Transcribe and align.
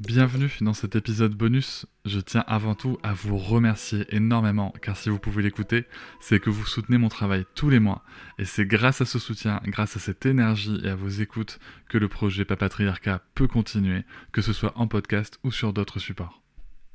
Bienvenue 0.00 0.50
dans 0.62 0.72
cet 0.72 0.96
épisode 0.96 1.34
bonus. 1.34 1.84
Je 2.06 2.20
tiens 2.20 2.42
avant 2.46 2.74
tout 2.74 2.96
à 3.02 3.12
vous 3.12 3.36
remercier 3.36 4.06
énormément 4.08 4.72
car 4.80 4.96
si 4.96 5.10
vous 5.10 5.18
pouvez 5.18 5.42
l'écouter, 5.42 5.84
c'est 6.22 6.40
que 6.40 6.48
vous 6.48 6.64
soutenez 6.64 6.96
mon 6.96 7.10
travail 7.10 7.44
tous 7.54 7.68
les 7.68 7.80
mois 7.80 8.02
et 8.38 8.46
c'est 8.46 8.64
grâce 8.64 9.02
à 9.02 9.04
ce 9.04 9.18
soutien, 9.18 9.60
grâce 9.66 9.98
à 9.98 10.00
cette 10.00 10.24
énergie 10.24 10.80
et 10.82 10.88
à 10.88 10.94
vos 10.94 11.10
écoutes 11.10 11.58
que 11.90 11.98
le 11.98 12.08
projet 12.08 12.46
Papatriarcat 12.46 13.20
peut 13.34 13.46
continuer, 13.46 14.04
que 14.32 14.40
ce 14.40 14.54
soit 14.54 14.72
en 14.74 14.88
podcast 14.88 15.38
ou 15.44 15.52
sur 15.52 15.74
d'autres 15.74 15.98
supports. 15.98 16.40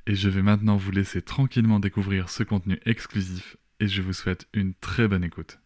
Et 0.07 0.15
je 0.15 0.27
vais 0.27 0.41
maintenant 0.41 0.75
vous 0.75 0.89
laisser 0.89 1.21
tranquillement 1.21 1.79
découvrir 1.79 2.29
ce 2.29 2.41
contenu 2.41 2.79
exclusif 2.87 3.55
et 3.79 3.87
je 3.87 4.01
vous 4.01 4.13
souhaite 4.13 4.47
une 4.51 4.73
très 4.73 5.07
bonne 5.07 5.23
écoute. 5.23 5.59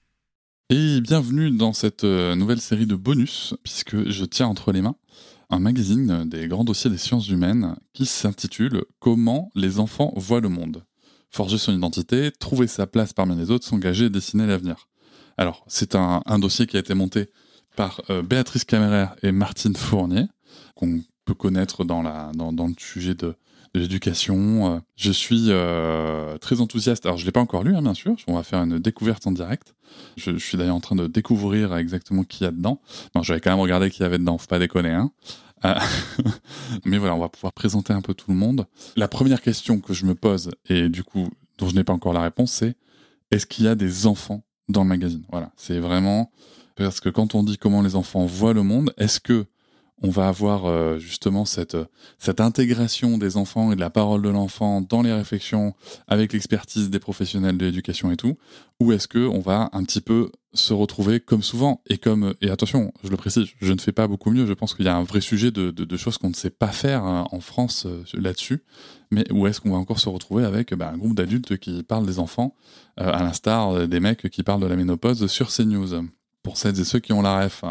Et 0.71 0.99
bienvenue 0.99 1.51
dans 1.51 1.71
cette 1.71 2.03
euh, 2.03 2.35
nouvelle 2.35 2.59
série 2.59 2.85
de 2.85 2.95
bonus 2.95 3.55
puisque 3.63 4.09
je 4.09 4.25
tiens 4.25 4.47
entre 4.47 4.73
les 4.73 4.81
mains 4.81 4.97
un 5.49 5.59
magazine 5.59 6.29
des 6.29 6.47
grands 6.47 6.63
dossiers 6.63 6.89
des 6.89 6.97
sciences 6.97 7.29
humaines 7.29 7.75
qui 7.93 8.05
s'intitule 8.05 8.83
Comment 8.99 9.51
les 9.55 9.79
enfants 9.79 10.13
voient 10.15 10.41
le 10.41 10.49
monde. 10.49 10.83
Forger 11.31 11.57
son 11.57 11.75
identité, 11.75 12.31
trouver 12.31 12.67
sa 12.67 12.87
place 12.87 13.13
parmi 13.13 13.35
les 13.35 13.51
autres, 13.51 13.65
s'engager 13.65 14.05
et 14.05 14.09
dessiner 14.09 14.47
l'avenir. 14.47 14.87
Alors, 15.37 15.63
c'est 15.67 15.95
un, 15.95 16.21
dossier 16.39 16.67
qui 16.67 16.77
a 16.77 16.79
été 16.79 16.93
monté 16.93 17.29
par 17.75 18.01
euh, 18.09 18.21
Béatrice 18.21 18.65
Caméraire 18.65 19.15
et 19.23 19.31
Martine 19.31 19.75
Fournier, 19.75 20.25
peut 21.29 21.35
connaître 21.35 21.85
dans, 21.85 22.01
le 22.01 22.73
sujet 22.79 23.13
de, 23.13 23.35
l'éducation. 23.75 24.75
Euh, 24.75 24.79
je 24.95 25.11
suis 25.11 25.45
euh, 25.49 26.37
très 26.39 26.59
enthousiaste. 26.59 27.05
Alors, 27.05 27.17
je 27.17 27.23
ne 27.23 27.27
l'ai 27.27 27.31
pas 27.31 27.39
encore 27.39 27.63
lu, 27.63 27.75
hein, 27.75 27.83
bien 27.83 27.93
sûr. 27.93 28.15
On 28.27 28.33
va 28.33 28.41
faire 28.41 28.59
une 28.63 28.79
découverte 28.79 29.27
en 29.27 29.31
direct. 29.31 29.75
Je, 30.17 30.37
suis 30.37 30.57
d'ailleurs 30.57 30.75
en 30.75 30.79
train 30.79 30.95
de 30.95 31.05
découvrir 31.05 31.75
exactement 31.75 32.23
qui 32.23 32.43
y 32.43 32.47
a 32.47 32.51
dedans. 32.51 32.81
Non, 33.15 33.21
j'avais 33.21 33.39
quand 33.39 33.51
même 33.51 33.59
regardé 33.59 33.91
qui 33.91 34.01
y 34.01 34.05
avait 34.05 34.17
dedans. 34.17 34.39
Faut 34.39 34.47
pas 34.47 34.59
déconner, 34.59 34.89
hein. 34.89 35.11
Euh, 35.65 35.75
mais 36.85 36.97
voilà, 36.97 37.15
on 37.15 37.19
va 37.19 37.29
pouvoir 37.29 37.53
présenter 37.53 37.93
un 37.93 38.01
peu 38.01 38.15
tout 38.15 38.31
le 38.31 38.37
monde. 38.37 38.65
La 38.95 39.07
première 39.07 39.41
question 39.41 39.79
que 39.79 39.93
je 39.93 40.05
me 40.05 40.15
pose, 40.15 40.49
et 40.67 40.89
du 40.89 41.03
coup, 41.03 41.27
dont 41.59 41.69
je 41.69 41.75
n'ai 41.75 41.83
pas 41.83 41.93
encore 41.93 42.13
la 42.13 42.21
réponse, 42.21 42.51
c'est 42.51 42.75
est-ce 43.29 43.45
qu'il 43.45 43.65
y 43.65 43.67
a 43.67 43.75
des 43.75 44.07
enfants 44.07 44.43
dans 44.67 44.81
le 44.81 44.89
magazine? 44.89 45.23
Voilà, 45.29 45.51
c'est 45.57 45.79
vraiment 45.79 46.31
parce 46.75 47.01
que 47.01 47.09
quand 47.09 47.35
on 47.35 47.43
dit 47.43 47.57
comment 47.57 47.81
les 47.81 47.95
enfants 47.95 48.25
voient 48.25 48.53
le 48.53 48.63
monde, 48.63 48.93
est-ce 48.97 49.19
que 49.19 49.45
on 50.01 50.09
va 50.09 50.27
avoir 50.27 50.65
euh, 50.65 50.97
justement 50.99 51.45
cette, 51.45 51.77
cette 52.17 52.39
intégration 52.41 53.17
des 53.17 53.37
enfants 53.37 53.71
et 53.71 53.75
de 53.75 53.79
la 53.79 53.89
parole 53.89 54.21
de 54.21 54.29
l'enfant 54.29 54.81
dans 54.81 55.01
les 55.01 55.13
réflexions 55.13 55.73
avec 56.07 56.33
l'expertise 56.33 56.89
des 56.89 56.99
professionnels 56.99 57.57
de 57.57 57.65
l'éducation 57.65 58.11
et 58.11 58.17
tout, 58.17 58.37
ou 58.79 58.91
est-ce 58.91 59.07
que 59.07 59.27
on 59.27 59.39
va 59.39 59.69
un 59.73 59.83
petit 59.83 60.01
peu 60.01 60.31
se 60.53 60.73
retrouver 60.73 61.19
comme 61.19 61.43
souvent 61.43 61.81
et 61.87 61.97
comme 61.97 62.33
et 62.41 62.49
attention, 62.49 62.91
je 63.03 63.09
le 63.09 63.17
précise, 63.17 63.45
je 63.61 63.73
ne 63.73 63.79
fais 63.79 63.91
pas 63.91 64.07
beaucoup 64.07 64.31
mieux. 64.31 64.45
Je 64.45 64.53
pense 64.53 64.73
qu'il 64.73 64.85
y 64.85 64.89
a 64.89 64.95
un 64.95 65.03
vrai 65.03 65.21
sujet 65.21 65.51
de, 65.51 65.97
choses 65.97 66.17
qu'on 66.17 66.29
ne 66.29 66.35
sait 66.35 66.49
pas 66.49 66.69
faire 66.69 67.03
hein, 67.03 67.27
en 67.31 67.39
France 67.39 67.85
euh, 67.85 68.03
là-dessus, 68.13 68.63
mais 69.11 69.29
où 69.31 69.47
est-ce 69.47 69.59
qu'on 69.59 69.71
va 69.71 69.77
encore 69.77 69.99
se 69.99 70.09
retrouver 70.09 70.45
avec 70.45 70.73
bah, 70.73 70.91
un 70.93 70.97
groupe 70.97 71.15
d'adultes 71.15 71.57
qui 71.57 71.83
parlent 71.83 72.05
des 72.05 72.19
enfants, 72.19 72.55
euh, 72.99 73.11
à 73.11 73.21
l'instar 73.23 73.87
des 73.87 73.99
mecs 73.99 74.29
qui 74.29 74.43
parlent 74.43 74.61
de 74.61 74.67
la 74.67 74.75
ménopause 74.75 75.27
sur 75.27 75.49
CNews. 75.49 76.05
Pour 76.41 76.55
celles 76.55 76.79
et 76.79 76.85
ceux 76.85 76.99
qui 76.99 77.11
ont 77.11 77.21
la 77.21 77.43
ref. 77.43 77.65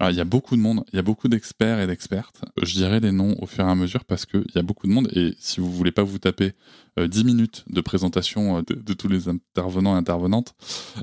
Alors, 0.00 0.12
il 0.12 0.16
y 0.16 0.20
a 0.20 0.24
beaucoup 0.24 0.56
de 0.56 0.60
monde, 0.60 0.84
il 0.92 0.96
y 0.96 0.98
a 0.98 1.02
beaucoup 1.02 1.26
d'experts 1.26 1.80
et 1.80 1.86
d'expertes. 1.88 2.42
Je 2.62 2.72
dirai 2.74 3.00
les 3.00 3.10
noms 3.10 3.34
au 3.40 3.46
fur 3.46 3.66
et 3.66 3.70
à 3.70 3.74
mesure 3.74 4.04
parce 4.04 4.26
qu'il 4.26 4.46
y 4.54 4.58
a 4.58 4.62
beaucoup 4.62 4.86
de 4.86 4.92
monde 4.92 5.08
et 5.12 5.34
si 5.40 5.60
vous 5.60 5.72
voulez 5.72 5.90
pas 5.90 6.04
vous 6.04 6.18
taper 6.18 6.52
euh, 7.00 7.08
10 7.08 7.24
minutes 7.24 7.64
de 7.68 7.80
présentation 7.80 8.58
euh, 8.58 8.62
de, 8.62 8.92
tous 8.92 9.08
les 9.08 9.28
intervenants 9.28 9.96
et 9.96 9.98
intervenantes, 9.98 10.54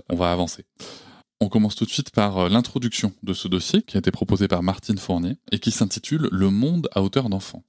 on 0.09 0.15
va 0.15 0.31
avancer. 0.31 0.65
On 1.41 1.49
commence 1.49 1.75
tout 1.75 1.83
de 1.83 1.89
suite 1.89 2.11
par 2.11 2.37
euh, 2.37 2.49
l'introduction 2.49 3.11
de 3.21 3.33
ce 3.33 3.49
dossier 3.49 3.81
qui 3.81 3.97
a 3.97 3.99
été 3.99 4.11
proposé 4.11 4.47
par 4.47 4.63
Martine 4.63 4.97
Fournier 4.97 5.35
et 5.51 5.59
qui 5.59 5.71
s'intitule 5.71 6.29
Le 6.31 6.49
monde 6.49 6.87
à 6.93 7.03
hauteur 7.03 7.27
d'enfant. 7.27 7.65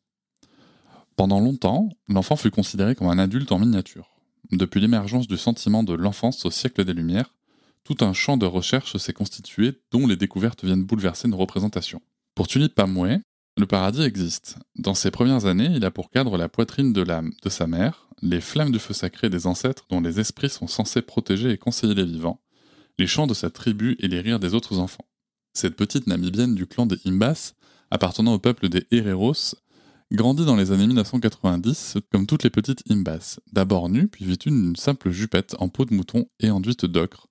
Pendant 1.17 1.41
longtemps, 1.41 1.89
l'enfant 2.09 2.37
fut 2.37 2.53
considéré 2.53 2.95
comme 2.95 3.09
un 3.09 3.19
adulte 3.19 3.51
en 3.51 3.59
miniature. 3.59 4.17
Depuis 4.53 4.81
l'émergence 4.81 5.27
du 5.27 5.37
sentiment 5.37 5.83
de 5.83 5.95
l'enfance 5.95 6.45
au 6.45 6.53
siècle 6.53 6.85
des 6.85 6.93
Lumières, 6.93 7.35
tout 7.87 8.05
un 8.05 8.13
champ 8.13 8.37
de 8.37 8.47
recherche 8.47 8.97
s'est 8.97 9.13
constitué 9.13 9.81
dont 9.93 10.09
les 10.09 10.17
découvertes 10.17 10.65
viennent 10.65 10.85
bouleverser 10.85 11.29
nos 11.29 11.37
représentations. 11.37 12.03
Pour 12.35 12.49
Tulip 12.49 12.75
Pamoué, 12.75 13.19
le 13.57 13.67
paradis 13.67 14.03
existe. 14.03 14.57
Dans 14.75 14.95
ses 14.95 15.13
premières 15.13 15.47
années, 15.47 15.71
il 15.73 15.85
a 15.85 15.93
pour 15.93 16.11
cadre 16.11 16.37
la 16.37 16.49
poitrine 16.49 16.93
de, 16.93 17.01
l'âme 17.01 17.33
de 17.45 17.49
sa 17.49 17.69
mère, 17.69 18.09
les 18.23 18.41
flammes 18.41 18.73
du 18.73 18.81
feu 18.81 18.93
sacré 18.93 19.31
des 19.31 19.47
ancêtres 19.47 19.87
dont 19.89 20.01
les 20.01 20.19
esprits 20.19 20.51
sont 20.51 20.67
censés 20.67 21.01
protéger 21.01 21.51
et 21.51 21.59
conseiller 21.59 21.95
les 21.95 22.05
vivants, 22.05 22.41
les 22.99 23.07
chants 23.07 23.29
de 23.29 23.35
sa 23.35 23.51
tribu 23.51 23.97
et 24.01 24.09
les 24.09 24.21
rires 24.21 24.41
des 24.41 24.55
autres 24.55 24.79
enfants. 24.79 25.07
Cette 25.55 25.77
petite 25.77 26.09
namibienne 26.09 26.57
du 26.57 26.67
clan 26.67 26.87
des 26.87 26.99
Imbas, 27.07 27.55
appartenant 27.93 28.35
au 28.35 28.41
peuple 28.41 28.69
des 28.69 28.85
Hereros, 28.91 29.55
grandit 30.13 30.45
dans 30.45 30.57
les 30.57 30.73
années 30.73 30.87
1990 30.87 31.99
comme 32.13 32.27
toutes 32.27 32.45
les 32.45 32.51
petites 32.51 32.83
Imbas, 32.91 33.39
d'abord 33.53 33.89
nue 33.89 34.09
puis 34.09 34.25
vêtue 34.25 34.51
d'une 34.51 34.77
simple 34.77 35.11
jupette 35.11 35.57
en 35.59 35.69
peau 35.69 35.85
de 35.85 35.95
mouton 35.95 36.27
et 36.41 36.51
enduite 36.51 36.87
d'ocre, 36.87 37.29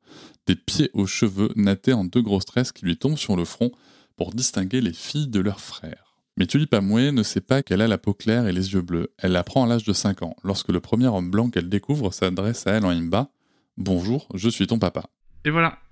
des 0.48 0.56
pieds 0.56 0.90
aux 0.94 1.08
cheveux 1.08 1.52
nattés 1.56 1.94
en 1.94 2.04
deux 2.04 2.22
grosses 2.22 2.46
tresses 2.46 2.72
qui 2.72 2.86
lui 2.86 2.98
tombent 2.98 3.18
sur 3.18 3.36
le 3.36 3.46
front 3.46 3.72
pour 4.18 4.32
distinguer 4.34 4.82
les 4.82 4.94
filles 4.94 5.28
de 5.28 5.40
leurs 5.40 5.62
frères. 5.62 6.18
Mais 6.38 6.48
Tulipa 6.48 6.82
Moué 6.82 7.14
ne 7.14 7.24
sait 7.24 7.42
pas 7.42 7.64
qu'elle 7.64 7.82
a 7.82 7.88
la 7.88 7.98
peau 7.98 8.14
claire 8.14 8.46
et 8.48 8.52
les 8.52 8.74
yeux 8.74 8.82
bleus. 8.82 9.14
Elle 9.18 9.32
l'apprend 9.32 9.64
à 9.64 9.68
l'âge 9.68 9.86
de 9.86 9.94
5 9.94 10.22
ans, 10.22 10.36
lorsque 10.44 10.68
le 10.68 10.82
premier 10.82 11.08
homme 11.08 11.32
blanc 11.32 11.50
qu'elle 11.50 11.70
découvre 11.70 12.12
s'adresse 12.12 12.68
à 12.68 12.72
elle 12.72 12.86
en 12.86 12.90
imba. 12.90 13.30
Bonjour, 13.78 14.28
je 14.34 14.50
suis 14.50 14.68
ton 14.68 14.78
papa. 14.78 15.06
Et 15.46 15.50
voilà, 15.50 15.80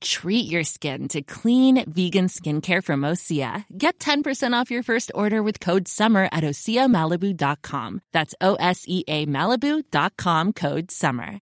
Treat 0.00 0.46
your 0.46 0.64
skin 0.64 1.08
to 1.08 1.22
clean 1.22 1.84
vegan 1.90 2.28
skincare 2.28 2.82
from 2.82 3.02
Osea. 3.02 3.64
Get 3.76 3.98
10% 3.98 4.52
off 4.52 4.70
your 4.70 4.82
first 4.82 5.10
order 5.14 5.42
with 5.42 5.60
code 5.60 5.88
SUMMER 5.88 6.28
at 6.32 6.44
OseaMalibu.com. 6.44 8.00
That's 8.12 8.34
O 8.40 8.56
S 8.56 8.84
E 8.86 9.04
A 9.08 9.26
Malibu.com 9.26 10.52
code 10.52 10.90
SUMMER. 10.90 11.40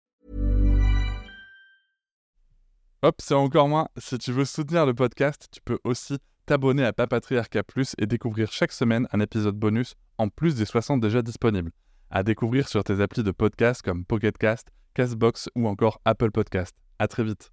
Hop, 3.02 3.16
c'est 3.20 3.34
encore 3.34 3.68
moins. 3.68 3.88
Si 3.98 4.16
tu 4.16 4.32
veux 4.32 4.46
soutenir 4.46 4.86
le 4.86 4.94
podcast, 4.94 5.48
tu 5.52 5.60
peux 5.62 5.78
aussi 5.84 6.16
t'abonner 6.46 6.84
à 6.84 6.94
Papatriarca 6.94 7.62
Plus 7.62 7.94
et 7.98 8.06
découvrir 8.06 8.50
chaque 8.50 8.72
semaine 8.72 9.06
un 9.12 9.20
épisode 9.20 9.56
bonus 9.56 9.94
en 10.16 10.28
plus 10.28 10.54
des 10.54 10.64
60 10.64 11.00
déjà 11.00 11.20
disponibles. 11.20 11.70
À 12.10 12.22
découvrir 12.22 12.66
sur 12.66 12.82
tes 12.82 13.00
applis 13.02 13.22
de 13.22 13.30
podcast 13.30 13.82
comme 13.82 14.06
Pocketcast, 14.06 14.68
Castbox 14.94 15.50
ou 15.54 15.68
encore 15.68 16.00
Apple 16.06 16.30
Podcast. 16.30 16.74
À 16.98 17.08
très 17.08 17.24
vite. 17.24 17.50